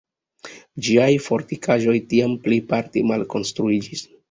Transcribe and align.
Ĝiaj 0.87 1.09
fortikaĵoj 1.25 1.95
tiam 2.15 2.35
plejparte 2.49 3.07
malkonstruiĝis. 3.13 4.07